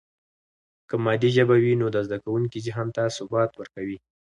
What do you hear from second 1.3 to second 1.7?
ژبه